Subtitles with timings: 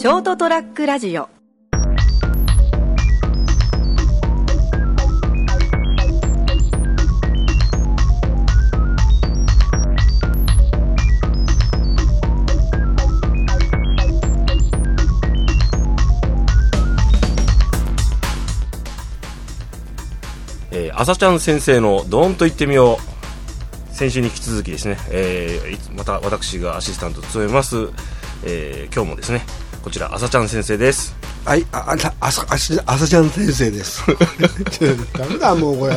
[0.00, 1.28] ショートトラックラジオ。
[20.72, 22.96] えー、朝ちゃん先生のドーンと言ってみよ
[23.92, 23.94] う。
[23.94, 27.90] 先週に引き続きですね、えーまた私がアシスタントを務めます、
[28.46, 29.42] えー今日もですね
[29.82, 34.02] こちら朝ちゃん先生ですはい、あ、あた、あさ、あし、あさちゃん先生です。
[35.16, 35.94] ダメ だ、もうこれ。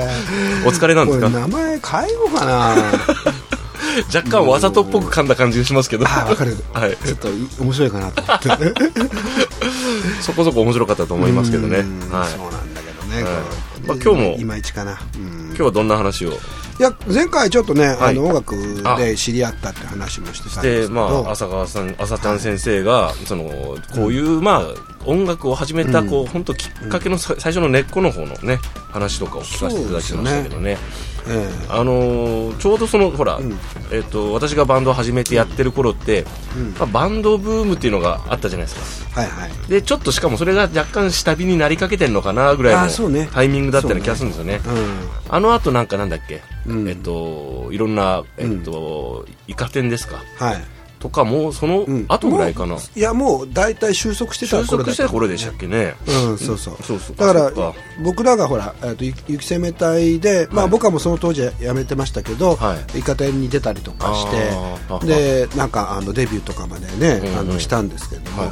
[0.66, 1.28] お疲れなんですか？
[1.30, 2.76] 名前変えようかな。
[4.16, 6.56] 若干わざとっぽく噛んだ感じがしますけどあ、わかる。
[6.72, 8.74] はい、ちょっとい面白いかなと思って。
[10.24, 13.24] そこそこ面白かったと思いますけどね、うんはい、そうなんだけどね。
[13.24, 13.34] はい
[13.86, 15.00] まあ今日もいまいちかな。
[15.16, 15.48] うん。
[15.48, 16.32] 今日はどんな話を？
[16.32, 16.34] い
[16.80, 17.98] や、前回ちょっとね、はい。
[18.12, 18.56] あの、音楽
[18.98, 21.00] で知り合ったって話もしてたんでですけど。
[21.00, 23.44] まあ朝川さん朝ちゃん先生がその
[23.94, 28.58] こういう、まあ音楽を始めたこう本当きっかけのさ最初の根っこの方のね
[28.90, 30.78] 話とかを聞かせていただきましたけどね。
[31.26, 33.60] えあのーちょうどそのほら、ん。
[33.92, 36.26] えっと私がバンドを始めてやってる頃って、
[36.80, 39.22] まあ、バンドブームっていうのがあったじゃないですか。
[39.22, 39.52] えはいはい。
[39.70, 44.62] でちょっとしかもそれが若干下火になりかけてるのかなぐらいのタイミングだったような気がするんですよね。
[44.66, 45.10] うん。
[45.30, 46.88] あの後なんかなんだっけ、うん。
[46.88, 50.22] えっといろんなえっと、イカ天ですか？
[50.38, 50.64] はい。
[51.04, 52.06] とかもうそのうん。
[52.08, 56.78] 後ぐらいかな、もういや、もう大体収束してた収束頃だした頃でしたっけね、うん、そうそう。
[56.82, 57.16] そうそう。
[57.18, 57.52] だから
[58.02, 60.72] 僕らがほら、雪攻め隊で、まあ、はい。
[60.72, 64.26] 僕はもうその当時は辞めてましたけど、はイカ天に出たりとかし
[65.02, 68.50] て、でなんかあのデビューとかまでね、あのしたんですけれども、は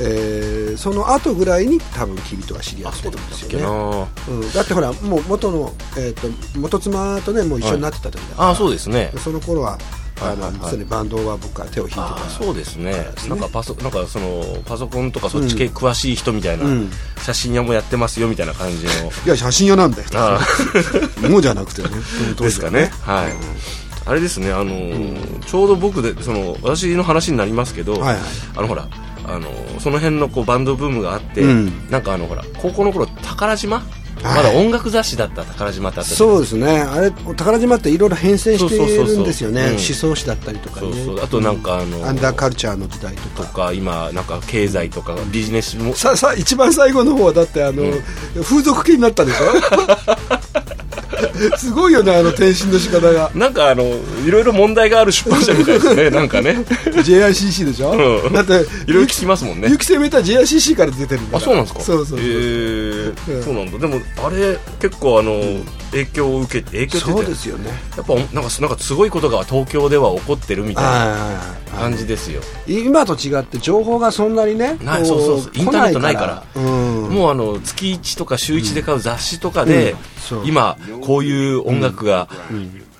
[0.00, 4.06] えーその後ぐらいに多分君とは知り合ってるんですよね。
[4.28, 9.12] うん、だってほらもう元の、えー、と元妻とねもう一緒になってた時だから、ああそうですね。
[9.18, 9.78] その頃は
[10.20, 10.60] あの、はいはい。
[10.60, 12.18] はい実にバンドは僕は手を引いてた。
[12.30, 12.92] そうですね。
[13.28, 16.90] なんかパソなんかそのパソコンとかそっち系詳しい人みたいな、うん。
[17.22, 18.90] 写真屋もやってますよみたいな感じの。
[19.26, 20.38] いや写真屋なんだよあ
[21.28, 21.88] もうじゃなくてね
[22.38, 22.90] ですかね。
[23.02, 23.32] はい、
[24.06, 28.16] あれですねあのーちょうど僕でその私の話になりますけど、はいはい。
[28.56, 28.88] あのほら
[29.26, 31.90] あのーその辺のこうバンドブームがあって、うん。
[31.90, 36.80] なんかあのほら高校の頃宝島、はいまだ音楽雑誌だった宝島ってあったそうですね。
[36.80, 39.62] あれ宝島っていろいろ変遷してそうそうそうそうるんですよね。
[39.62, 39.68] うん。
[39.72, 40.92] 思想史だったりとかね。
[41.04, 41.24] そうそう。
[41.24, 43.48] あとなんかあのアンダーカルチャーの時代とか。
[43.48, 45.94] とか今なんか経済とかビジネスも。
[45.94, 47.82] ささ一番最後の方はだってあの、
[48.42, 49.44] 風俗系になったでしょ？
[51.58, 53.30] すごいよねあの転身の仕方が。
[53.34, 53.82] なんかあの
[54.24, 56.10] いろいろ問題がある出版社みたいですね。
[56.10, 56.64] なんかね。
[56.86, 58.32] JICC でしょ、うん。
[58.32, 59.68] だっていろいろ聞きますもんね。
[59.68, 61.80] ゆきせめた JICC から出てるんだあそうなんですか？
[61.80, 63.42] そうそうそう、へーうん。
[63.42, 63.78] そうなんだ。
[63.78, 65.40] でもあれ結構あの、
[65.90, 67.70] 影響を受けて影響そうですよね。
[67.96, 72.40] やっぱなんかなんかすごいことが東京では起こってるみたいなはい感じですよ。
[72.66, 75.52] 今と違って情報がそんなにねないこそうそうそう。
[75.54, 76.44] インターネットないから。
[76.54, 77.10] うん。
[77.10, 79.94] もうあの月1とか週1で買う雑誌とかで、
[80.32, 80.46] うん。
[80.46, 82.28] 今こういう音楽が、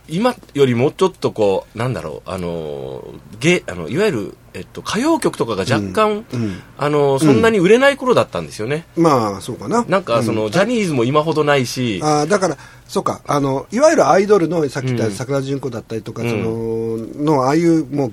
[0.08, 3.02] 今よりもうちょっとこうなんだろうあの
[3.40, 9.84] ゲあのいわゆる、えっと、歌謡曲とかが若干、うんあのそんなに売れない頃だったんですよね、まあそうかな。
[9.88, 12.00] なんかその、ジャニーズも今ほどないし。
[12.02, 15.10] あーだから、そうかあの、いわゆるアイドルのさっき言っうん。
[15.10, 16.30] た桜純子だったりとか、うん。
[16.30, 18.12] そののああいうもう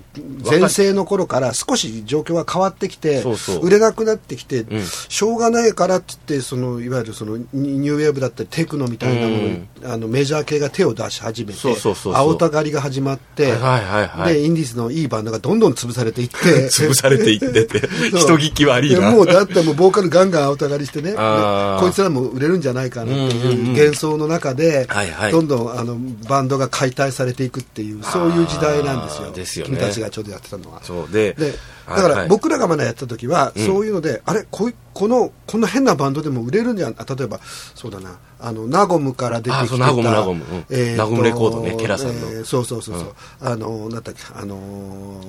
[0.50, 3.24] 前世の頃から少し状況が変わってきて、
[3.62, 4.82] 売れなくなってきて、ん。
[4.82, 9.92] しょうがないからって言ってその、いわゆるそのニニューウェーブだったりテクノみたいなのに、うん。
[9.92, 12.22] あのメジャー系が手を出し始めて、そうそうそうそう。
[12.22, 16.36] 青たがりが始まって、はいはいはいでインディーズのいいバンドがどんどん潰されていって、
[16.72, 17.80] 潰されていってて
[18.16, 19.02] 人聞き悪いな。
[19.02, 23.74] やもうだってもうボーカルガンガン青たがりしてね、こいつらも売れるんじゃないかなっていううん。
[23.74, 25.32] 幻想の中で、はいはい。
[25.32, 29.78] どんどんあのバンドが解体されていくっていう、そういう時代なんですよ、すよね。
[29.78, 30.82] 君たちがちょうどやってたのは。
[30.84, 31.54] そうでで
[31.88, 37.40] だから僕らがまだやった時は、そういうので、あれこい、このこんな変なバンドでも売れるんじゃ例えば、
[37.76, 40.66] そうだな、あのナゴムから出てきてた、あそうナゴムナゴムうん。
[40.70, 42.28] えナゴムレコードねケラさんの。
[42.28, 45.22] えーそうそうそうそう、あのなんだっけ、あの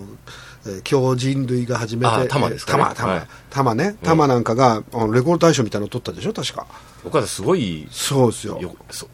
[0.84, 2.84] 強人類が始めて、あ玉ですかね。
[2.84, 3.20] えー玉、はい。
[3.50, 6.66] 玉、玉ね、玉なんかが、あのレコード大賞みたいなの取ったでしょ、確か。
[7.04, 8.60] 僕はすごいそうですよ。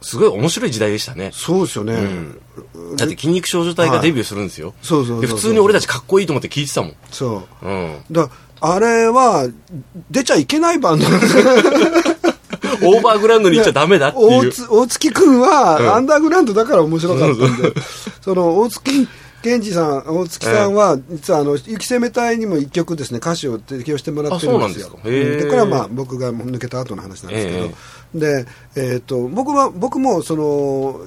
[0.03, 1.31] すごい面白い時代でしたね。
[1.33, 1.97] そうですよね。
[2.97, 6.95] だって筋肉少女隊がデビューするんですよ、そうそうそうそうで普通に俺たちかっこいいと思って聞いてたもん。
[7.11, 7.28] そ
[7.63, 7.67] う。
[7.67, 8.05] うん。
[8.11, 8.29] だ
[8.61, 9.49] あれは、
[10.11, 14.53] 出ちゃいけないバンドオーバーグラウンドに行っちゃダメだっていう。
[14.71, 15.95] 大月君は、うん。
[15.95, 17.73] アンダーグラウンドだから面白かったんで、
[18.21, 19.09] その大月
[19.43, 24.99] 健二さん、大月さんは、実はあの雪攻め隊にも一曲ですね、歌詞を提供してもらってるんですよ。
[25.05, 27.71] でこれはまあ僕が抜けた後の話なんですけど、
[28.15, 31.01] で、えっ、と、僕は、僕もその、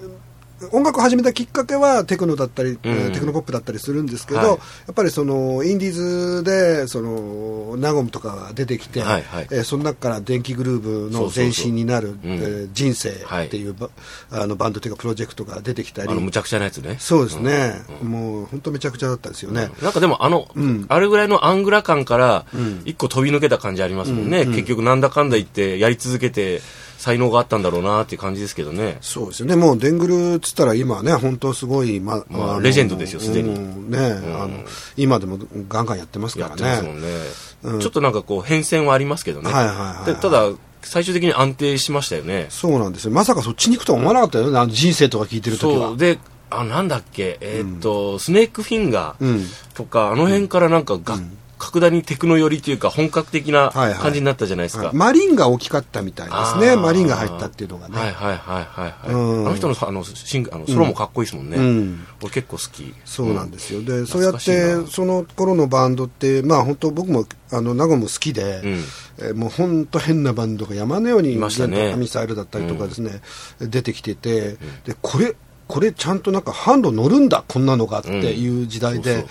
[0.72, 2.80] 音楽を始めたきっかけはテクノだったり、うん。
[2.84, 4.48] えーテクノポップだったりするんですけど、はい。
[4.50, 4.56] や
[4.92, 9.48] っぱりそのインディーズでそのナゴムとかが出てきて、はいはい。
[9.52, 13.90] えーその中から電気グルーヴの前身になるえー人生っていうば、
[14.32, 16.10] あのバンドというかプロジェクトが出てきたり。
[16.10, 16.98] あの、むちゃくちゃなやつね。
[17.00, 19.70] そうですね、もう本当めちゃくちゃだったですよね。
[19.82, 20.48] なんかでもあの、
[20.90, 22.46] あれぐらいのアングラ感から、
[22.86, 24.46] 一個飛び抜けた感じありますもんね。
[24.46, 26.62] 結局なんだかんだ言って、やり続けて、
[27.02, 29.00] 才能があったんだろうなっていう感じですけどね。
[29.02, 34.52] そうですよね、もうデングルっつったら、今はね、本当すごい、まのまあレジェンドですよすでにうんね、あの
[34.98, 36.62] 今でもガンガンやってますかやっらね。
[36.62, 37.82] てますもんね。
[37.82, 39.52] ちょっとなんかこう、変遷はありますけどね。
[39.52, 40.48] はいはいはいでただ、
[40.84, 42.46] 最終的に安定しましたよね。
[42.50, 45.98] そうなんですよ、まさかそっちに行くとは思わなかったよね、あの人生とか聞いてるときはそう。。
[45.98, 46.20] で、
[46.52, 51.18] あ、なんだっけ、えーっと、スネークフィンガうんーとか、あの辺からなんかが、
[51.62, 53.94] 格段にテクノ寄りというか、本格的なはいはい。
[53.94, 54.88] 感じになったじゃないですか。
[54.88, 54.96] はい。
[54.96, 56.80] マリンが大きかったみたいですあね、ー。
[56.80, 57.96] マリンが入ったっていうのがね。
[57.96, 59.14] はいはいはいはいはい。
[59.14, 59.48] うん。
[59.48, 61.58] あの人のあのシンあのソロもかっこいいですもんね。
[61.58, 62.08] うん。
[62.24, 62.94] 俺結構好き。
[63.06, 68.72] そうなんですよ、でそうやってその頃のバンドって、まあ、本当、僕もあのナゴも好きで、うん。
[69.20, 71.78] えーもう本当変なバンドが山のように、いましたね。
[71.78, 73.22] ゲントミサイルだったりとかですね、
[73.60, 75.36] 出てきてて、でこれ、
[75.68, 79.26] これちゃんとなんか販路乗るんだ、こんなのがっていう時代で、うん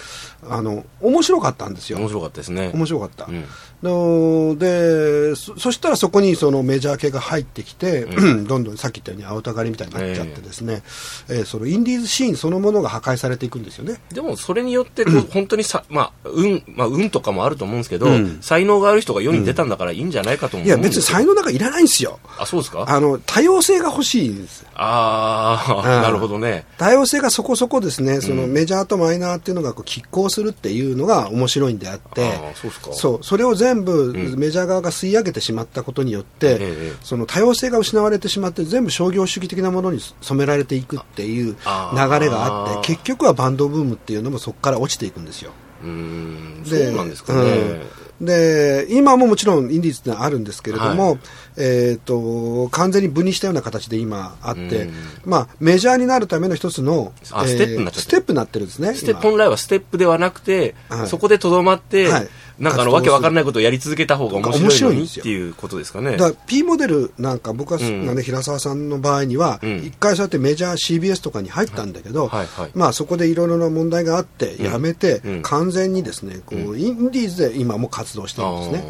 [0.48, 1.98] あの面白かったんですよ。
[1.98, 2.70] 面白かったですね。
[2.72, 3.44] 面白かった、うん
[3.82, 8.04] のでそそしたらそこにそのメジャー系が入ってきて、
[8.46, 10.82] どんどんさっき言ったように青たがりみたいになっちゃってですね、
[11.28, 14.00] えーそのインディーズシーンそのものが破壊されていくんですよね。
[14.12, 21.00] でもそれによって本当にさ、まあ、運、まあ、運とかもあると思うんですけど、うん才能がある人が世に出たんだからいいんじゃないかと思ういやんですよ。
[21.00, 22.18] 別に才能なんかいらないんですよ。
[22.38, 22.84] あ、そうですか？
[22.88, 24.64] あの多様性が欲しいんです。
[24.74, 26.64] ああ、うん なるほどね。
[26.78, 45.52] 多様性がそこそこですね、そのメジャーとマイナーっていうのがこう拮抗するっていうのが面白いんであって、そうそうそれを全部メジャー側が吸い上げてしまったことによって、ええその多様性が失われてしまって、全部商業主義的なものに染められていくっていう流れあがーあって、結局はバンドブームっていうのもそこから落ちていくんですよ。
[45.82, 47.40] うーん、そうなんですかね。
[47.40, 47.82] うん
[48.20, 51.18] で今ももちろんインディーズってのはあるんですけれども、はい。
[51.56, 54.94] えー、と完全に分離したような形で今あって、うん。
[55.24, 58.02] まあ、メジャーになるための一つのあステップになってる。
[58.02, 61.06] ステップになってるんですねステ今本来はステップではなくて、はい。
[61.06, 62.28] そこでとどまって、はい
[62.60, 65.22] なんかあの、わけわかんないことをやり続けた方が面白いですよ。
[65.22, 66.12] ていうことですかね。
[66.12, 68.14] だから P モデルなんか僕は、うん。
[68.14, 69.78] ね、平沢さんの場合には、うん。
[69.78, 72.30] 一回そうやってメジャー CBS とかに入ったんだけど、
[72.74, 74.66] まあ、そこでいろいろな問題があってうん。
[74.66, 75.42] やめて、うん。
[75.42, 78.84] 完全にですねこう、インディーズで今も活動してるんですね。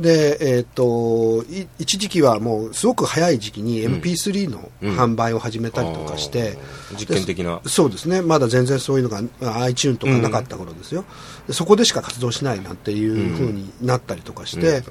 [0.00, 5.00] あで、えー、とい一時期はもうすごく早い時期に MP3 のうん。
[5.00, 6.56] 販売を始めたりとかして、
[6.90, 6.98] あー。
[6.98, 7.60] 実験的な。
[7.62, 8.22] でそうですね。
[8.22, 11.04] まだ全然そういうのがあ iTune とかなかった頃ですよ、
[11.46, 14.82] でそこでしか活動しないなんていうふうになったりとかして、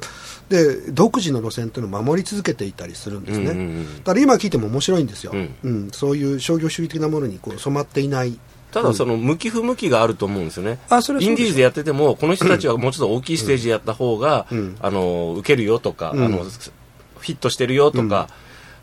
[0.50, 3.98] で独自の路線というのを守り続けていたりするんですね、うんうんうん。
[3.98, 5.56] だから今聞いても面白いんですよ、うん。
[5.64, 5.92] うん。
[5.92, 8.40] そういう商業主義的なものにこう染まっていない
[8.72, 10.80] ただその向き不向きがあると思うんですよね。
[10.90, 14.78] あそれインディーズでやってても、この人たちはもうちょっと大きいステージでやった方が、うん。
[14.80, 16.26] あの、受けるよとか、うん。
[16.26, 18.30] あの、フィットしてるよとか、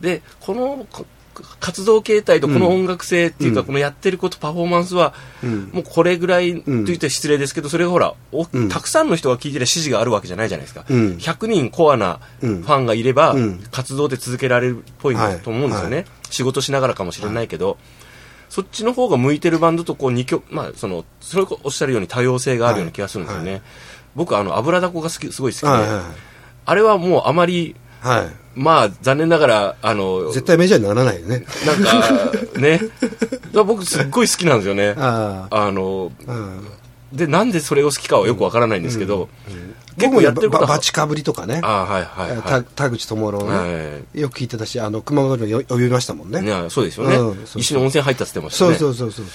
[0.01, 1.07] で、このこ
[1.61, 3.67] 活動形態とこの音楽性っていうか、うん。
[3.67, 5.13] このやってること、パフォーマンスは、
[5.45, 5.71] うん。
[5.73, 8.15] もうこれぐらいとうん言って失礼ですけど、それがほら、
[8.71, 10.85] たくさんの人が聞いてる支持があるわけじゃないじゃないですか。
[10.89, 11.17] うん。
[11.19, 12.63] 100人コアなフうん。
[12.63, 13.63] ァンがいれば、うん。
[13.71, 15.17] 活動で続けられるっぽい。
[15.45, 15.97] と思うんですよね。
[15.99, 16.07] はい。
[16.31, 17.77] 仕事しながらかもしれないけど、
[18.49, 23.53] そっちの方が向いてるバンドとこう二曲、まあ、その、それをおっしゃるように多様性があるような気がするんですよね。
[23.53, 23.63] はい。
[24.15, 26.01] 僕、あの、油だこが好き、すごい好きで、はいはい
[26.69, 31.45] あれはもうあまり、はい、はいまあ、残念ながら、あの、絶対メジャーにならないよね。
[31.67, 32.81] なんか、ね、
[33.53, 34.95] 僕すっごい好きなんですよね。
[34.97, 36.11] ああの、
[37.13, 43.45] で、なんでそれを好きかはよくわからないんですけど、結僕も構やってることはババチかぶりとかね、ああ、はいはい田口智郎い。
[43.45, 46.41] ね、はいよく聞いてたし、あの熊本によ呼びましたもんね。
[46.41, 48.77] ね、そうですよね、うんそうそう一緒に温泉入ったって言ってましたそうね。
[48.79, 49.27] そうそうそう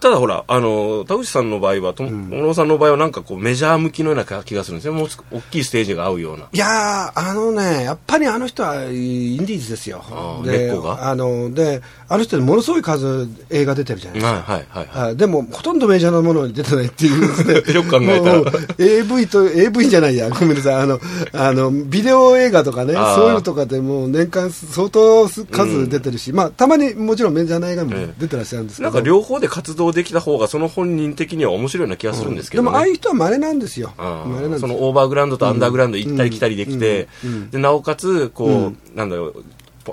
[0.00, 4.92] ただほら、あの、田口さんの場合は、と小野さんの場合はなんかこうメジャー向きのような気がするんですよ。
[4.92, 6.48] もう大きいステージが合うような。
[6.52, 10.02] いやー、あのね、やっぱりあの人はインディーズですよ
[10.44, 14.52] であので、あの人ものすごい数映画出てるじゃないですか。
[14.52, 15.06] はいはいはい。
[15.06, 18.42] はいでも、ほとんどメジャーなものに出てないっていうで よく考えたら
[18.78, 21.00] AV と、AV じゃないや、ごめんなさい、あの、
[21.32, 25.46] あの、ビデオ映画とかね、そういうのとかでもう年間相当数
[25.88, 28.90] 出てるし、まあ、たまにもちろんメジャーな映画もええ出てらっしゃるんですけど。
[28.90, 32.68] なんか両方で活動できた方がその本人的には面白いような気がするんですけどね。
[32.68, 33.92] でも、ああいう人は稀なんですよ。
[33.98, 34.58] あ稀なんです。
[34.58, 37.30] ーそのオーバーグラウンドとアンダーグラウンド行ったり来たりできて、うん。
[37.30, 37.50] うん。
[37.50, 38.78] でなおかつこう、うん。
[38.94, 39.44] なんだろう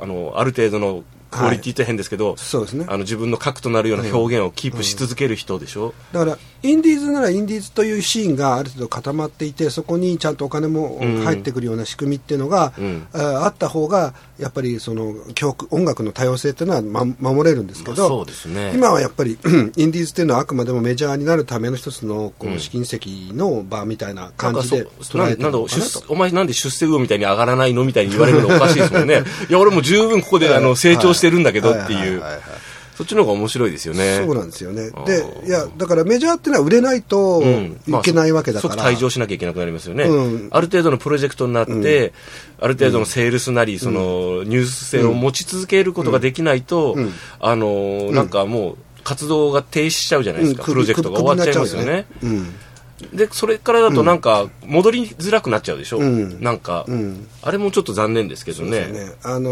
[0.02, 2.86] あのある程度のクオリティって変ですけど、そうですね。
[2.88, 11.24] あの自分の核となるような表現をキープし続ける人でしょ、だからインディーズならインディーズというシーンがある程度固まっていてそこにちゃんとお金もうん。
[11.24, 13.08] 入ってくるような仕組みっていうのが、うん。
[13.13, 18.72] ああった方がやっぱりその曲音楽の多様性っていうのは、ま、守れるんですけど、ね。
[18.74, 19.38] 今はやっぱり
[19.78, 22.54] インディーズっていうのはあくまでもメジャーになるための一つのこうん。
[22.56, 23.00] う試金石
[23.34, 26.04] の場みたいな感じで捉えてなんだ出るのかなと。
[26.10, 29.24] お前なんで出世魚みたいに上がらないのみたいに言われるのおかしいですもんね。
[29.50, 32.20] いや、俺も十分ここであの成長してるんだけどっていう。
[32.20, 32.70] はははは。
[33.00, 34.18] そっちの方が面白いですよね。
[34.18, 34.91] そうなんですよね。
[35.06, 37.79] で、いや、だからメジャーっていうのは売れないとうん。
[37.88, 38.75] いけないわけだから。
[38.75, 40.50] まあ即退場しなきゃいけなくなりますよね、うん。
[40.51, 42.12] ある程度のプロジェクトになって、
[42.60, 47.13] ある程度のセールスなり、そのニュース性を持ち続けることができないと、うん。
[47.39, 50.68] あのーなんかもう活動が停止しちゃうじゃないですか、うん。
[50.68, 52.06] プロジェクトが終わっちゃいますよね。
[52.22, 52.69] よね
[53.13, 56.94] でそれからだとなんか戻りづらくなっちゃうでしょ、うんなんか、うん。
[56.94, 57.27] うん。
[57.41, 59.13] あれもちょっと残念ですけどねね。
[59.24, 59.50] あの、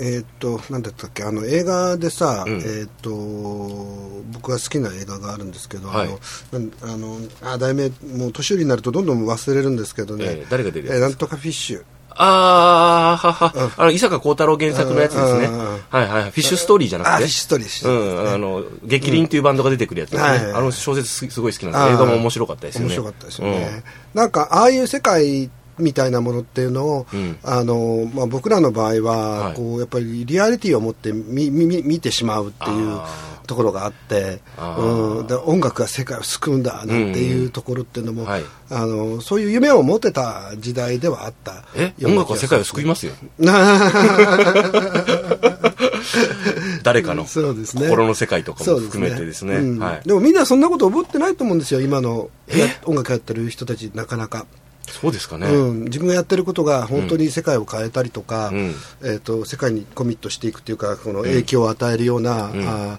[0.00, 3.10] えーっと、なんだったっけ、あの、映画でさ、うんえーっと、
[4.32, 11.84] 僕が好きな映画があるんですけど、はいあの、あの、あ、題名、もう年寄りになるとどんどん忘れるんですけどね、ええ誰が出るやつえーなんとかフィッシュ。
[12.16, 17.24] あーはは、あの伊坂幸太郎原作のやつですね、フィッシュストーリーじゃなあ、くて。
[17.24, 18.34] フィッ、シュストーリー。
[18.34, 21.94] あの、激鱗っていうバンドが出てくるやつあの小説すすごい好きなんです。
[21.94, 22.86] 映画も面白かったですよね。
[22.86, 23.82] 面白かったですよね。
[24.14, 27.36] なんか、ああいう世界みたいなものっていうのを、うん。
[27.42, 29.54] あのまあ、僕らの場合は、はい。
[29.54, 33.08] こうやっぱりリアリティを持って見見見見てしまうっていうあ
[33.46, 38.28] ところがあって、うん、で音楽が世界を救うんだなんていうところっていうのも、うん。
[38.28, 38.44] はい。
[38.70, 41.92] あのそういう夢を持てた時代ではあったえ？
[42.04, 43.12] 音楽は世界を救いますよ。
[46.82, 49.56] 誰かの心の世界とかも含めてですね。
[49.56, 49.78] うん。
[49.78, 50.00] はい。
[50.06, 54.46] でもみんなそんなこと思ってないと思うんですよ今のや音楽やってる人たちなかなか。
[54.86, 55.46] そうですかね。
[55.46, 58.74] うん、自分がやってることが本当に世界を変えたりとか、うん。
[59.02, 62.68] えー、と世界にコミットしていくっていうかこの影響を与えるような、うん。
[62.68, 62.98] ああ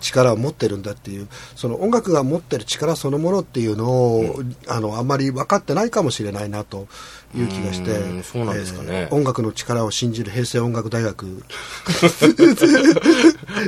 [0.00, 6.86] 力を持ってるんだっていうその音楽が持ってる力そのものっていうのを、あのあんまり分かってないかもしれないなと
[7.36, 7.90] いう気がして
[9.10, 11.26] 音楽の力を信じる平成音楽大学。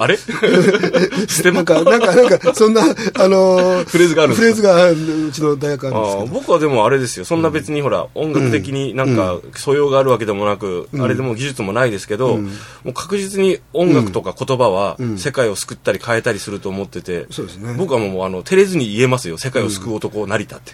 [0.01, 0.17] あれ？
[0.17, 1.59] ステマ？
[1.59, 4.97] なんかなんかなんかそんなあのフレーズがあるフレーズがう
[5.33, 12.49] ちの大学あるんです僕はでもあれですよ、そんな別にほら、音楽的になんか素養があるわけでもなく、あれでも技術もないですけど、も
[12.87, 20.73] う確実に音楽とか言葉は世界を救ったり変えたりすると思ってて、そうですね僕はもうあの照れずに言えますよ、世界を救う男、成田って。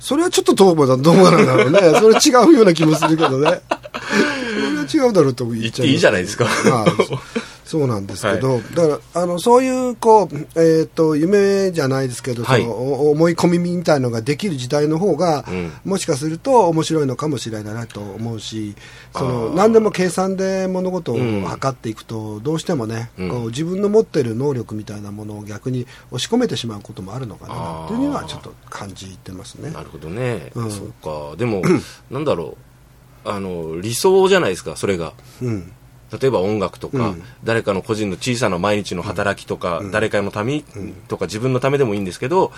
[0.00, 1.80] それはちょっとどうだどうなんだろうね。
[1.98, 3.60] それは違うような気もするけどね。
[4.88, 6.86] それは違うだろうと言っちゃ言っていいじゃないですかまあ
[7.68, 12.62] そうなんですけど、だから、あの、そういう、こう、えっ、と、夢じゃないですけど、はい。
[12.62, 15.72] そのお思い込みみたいのができる時代の方が、うん。
[15.84, 18.74] もしかすると面白いのかもしれないなと思うし、
[19.12, 23.28] その、何でも計算で物事をうん測っていくと、どうしてもね、うん。
[23.28, 29.70] こう自分の持ってる能力みたいなものを逆に押し込めてしまうこともあるのかな、というのはちょっと感じてますね。
[29.72, 30.70] なるほどね、うん。
[30.70, 31.60] そうか、でも、
[32.10, 32.56] なんだろ
[33.26, 35.12] う、あの理想じゃないですか、それが。
[35.42, 35.70] うん。
[36.12, 37.22] 例えば音楽とか、うん。
[37.44, 40.64] 誰かの個人の小さな毎日の働きとか、誰かのために
[41.08, 42.52] とか自分のためでもいいんですけど、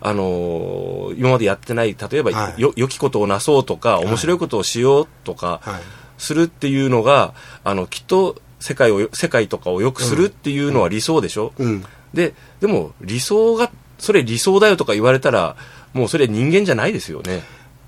[0.00, 2.60] あのー今までやってない例えば、はい。
[2.60, 5.80] よ良きことをなそうとか面白いことをしようとか、はい。
[6.16, 7.34] するっていうのが
[7.64, 11.84] あのきっと世界をよ世界とかを良くするっていうのは理想でしょ、うん。
[12.14, 15.56] ででも理想がそれ理想だよとか言われたら
[15.92, 17.42] もうそれ人間じゃないですよね。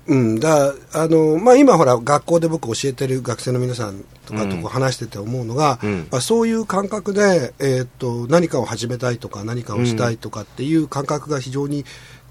[0.07, 11.83] うん、だあの、まあ、今ほら学校で僕教えてる学生の皆さんとかとうんこう話してて思うのが、うんまあ、そういう感覚で、えーっと何かを始めたいとか何かをしたいとかっていう感覚が非常に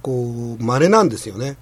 [0.03, 1.57] こう稀なんですよね。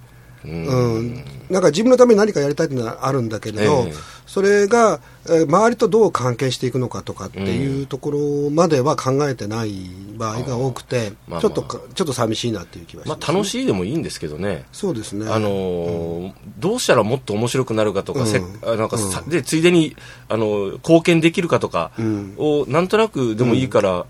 [0.45, 0.65] うん。
[0.67, 3.93] うん、なんか自分のために何かやりたいっていうのはあるんだけれど、ええ。
[4.25, 14.65] それが、えー周りとどう関係していくのかとかっていうところまでは考えてない場合が多くて、まあちょっとかちょっと寂しいなっていう気はしまます、あ、楽しいでもいいんですけどね。
[14.71, 15.31] そうですね。
[15.31, 18.77] あのーどうしたらもっと面白くなるかとか、うん。
[18.77, 19.95] なんかさでついでに、
[20.29, 22.35] あの貢献できるかとかうん。
[22.37, 24.05] をなんとなくでもいいから、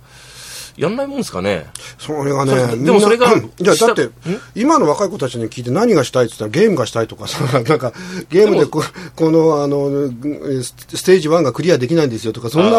[0.77, 1.65] やんないもんですかね？
[1.97, 4.11] それがねでもそれがいや、だってん、
[4.55, 7.93] 今の若い子たちに聞いて何がしたいって言ったらゲームがしたいとかさ、 なんか、
[8.29, 8.83] ゲームでこ
[9.15, 10.09] この、あの、
[10.61, 12.77] スステージ1がクリアできないんですよとか、そんあな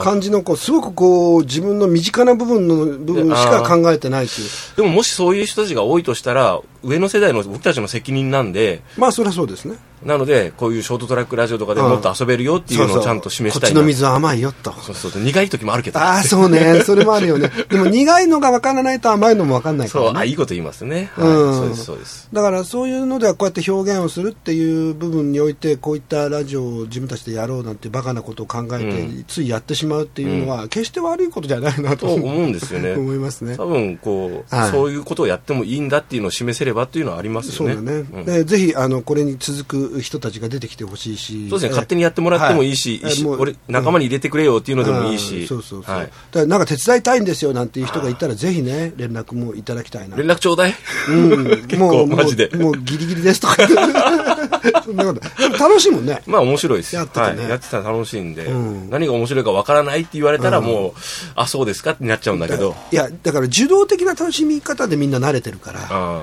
[0.00, 4.48] ー感じの、こう、すごくこう、自分の身近な部分の、部分しか考えてないっていう。
[4.76, 9.76] でももしそういう人たちが多いとしたら、上の世代の僕たちの責任なんで、まあ、それはそうですね。
[10.04, 13.74] なのでこういうショートトラックラジオとかでもっと遊べるよっていうのをちゃんと示したいな。
[13.74, 14.72] こっちの水は甘いよと。
[14.72, 15.10] そうそう。
[15.10, 15.98] そう苦い時もあるけど。
[15.98, 16.82] ああそうね。
[16.84, 17.50] それもあるよね。
[17.68, 21.54] でも苦いのが分からないと甘いのも分かんないから、ね、そうあいいこと言いますね、はいうん。
[21.54, 22.28] そうですそうです。
[22.32, 29.24] だからそういうのではこうやって表現をするっていう部分においてこういったラジオを自分たちでやろうなんてバカなことを考えて、うん。
[29.26, 32.92] ついやってしまうっていうのは決して悪いことじゃないなとと思うんですよね。
[32.96, 33.56] 思いますね。
[33.56, 34.70] 多分こう、はい。
[34.70, 37.74] そういうことをやってもいいんだっていうのを示せればっていうのはありますよね。
[37.74, 38.24] そうだね、うん。
[38.24, 43.24] でぜひあのこれに続く人たちが出てきてほしいしそうですね、勝手にやってもらってもいいし、はい。
[43.38, 45.46] 俺、仲間に入れてくれよっていうのでもいいし、うん。
[45.46, 46.06] そうそうそう、はい。
[46.06, 50.16] だからなんか手伝いたいんですよなんていう人がいたらぜひね連絡もいただきたいな。
[50.16, 50.74] 連絡ちょうだい、
[51.08, 52.48] うん、 結構もうマジで。
[52.54, 53.56] もうギリギリですとか。
[54.84, 55.20] そんなこと。
[55.58, 56.22] 楽しいもんね。
[56.26, 56.94] まあ面白いです。
[56.94, 57.26] やっててね。
[57.26, 58.90] はい、やってたら楽しいんで、うん。
[58.90, 60.92] 何が面白いかわからないって言われたらもう、
[61.34, 62.74] あそうですかってなっちゃうんだけど。
[62.90, 65.86] いやだから受動的な楽しみ方でみんな慣れてるから。
[65.90, 66.22] あ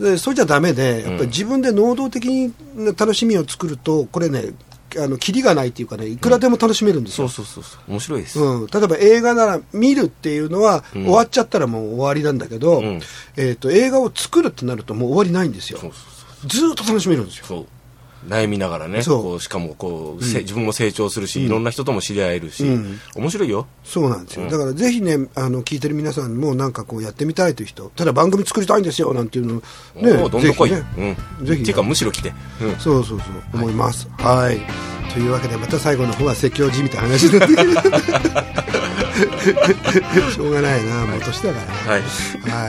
[0.00, 4.54] でそれじゃダメでやっぱり自分で能動的な楽しみを作るとこれね
[4.98, 7.90] あのキリがないっていうかねいくらでも楽しめるんですよ、そうそうそうそう。
[7.92, 11.02] 面白いです、うん、例えば映画なら見るっていうのは、うん。
[11.04, 13.00] 終わっちゃったらもう終わりなんだけど、うん。
[13.36, 15.78] えー、と映画を作るってなるともう終わりないんですよ。
[15.78, 15.96] そうそ
[16.44, 16.48] う。
[16.48, 17.46] ずーっと楽しめるんですよ。
[17.46, 17.66] そう
[18.26, 19.22] 悩みながらねそう。
[19.22, 23.00] こうしかもこう、せ自分も成長するし、いろんな人とも知り合えるし、うん。
[23.14, 23.66] 面白いよ。
[23.84, 24.50] そうなんですよ、うん。
[24.50, 29.54] だからぜひねあの聞いてる皆さんもなんかこうやってみたいという人ただ番組作りたいんですよなんていうの。
[29.54, 31.16] ねどんどん来い、ぜひね。
[31.38, 32.76] うん、ぜひっていうかむしろ来て、うん。
[32.76, 34.08] そうそうそう思います。
[34.18, 34.60] はい、
[35.12, 38.79] というわけでまた最後の方は説教じみたいな話になってくる
[40.32, 41.72] しょうがないなもう年だからね。
[41.86, 42.02] はい。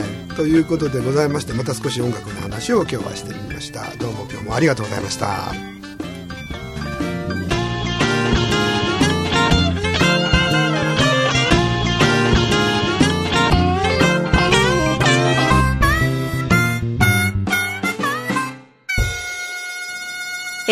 [0.00, 0.04] い、
[0.34, 3.94] ということでございましてまた少し音楽の話を今日はしてみました。
[3.96, 5.26] どうも今日もありがとうございました。
[5.26, 5.72] ー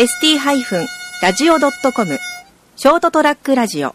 [0.01, 2.17] ST-radio.com
[2.75, 3.93] ショートトラックラジオ